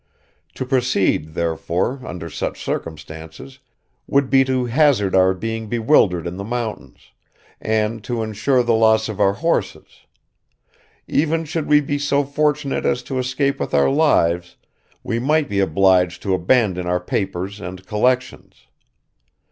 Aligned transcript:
To 0.55 0.65
proceed, 0.65 1.35
therefore, 1.35 2.01
under 2.03 2.27
such 2.27 2.63
circumstances, 2.63 3.59
would 4.07 4.31
be 4.31 4.43
to 4.45 4.65
hazard 4.65 5.13
our 5.13 5.35
being 5.35 5.67
bewildered 5.67 6.25
in 6.25 6.37
the 6.37 6.43
mountains, 6.43 7.11
and 7.61 8.03
to 8.05 8.23
insure 8.23 8.63
the 8.63 8.73
loss 8.73 9.09
of 9.09 9.19
our 9.19 9.33
horses; 9.33 10.07
even 11.07 11.45
should 11.45 11.67
we 11.67 11.81
be 11.81 11.99
so 11.99 12.23
fortunate 12.23 12.83
as 12.83 13.03
to 13.03 13.19
escape 13.19 13.59
with 13.59 13.75
our 13.75 13.91
lives, 13.91 14.55
we 15.03 15.19
might 15.19 15.47
be 15.47 15.59
obliged 15.59 16.23
to 16.23 16.33
abandon 16.33 16.87
our 16.87 16.99
papers 16.99 17.59
and 17.61 17.85
collections. 17.85 18.65